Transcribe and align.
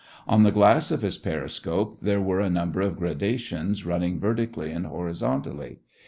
On 0.27 0.41
the 0.41 0.51
glass 0.51 0.89
of 0.89 1.01
this 1.01 1.19
periscope, 1.19 1.99
there 1.99 2.19
were 2.19 2.39
a 2.39 2.49
number 2.49 2.81
of 2.81 2.97
graduations 2.97 3.85
running 3.85 4.19
vertically 4.19 4.71
and 4.71 4.87
horizontally. 4.87 5.77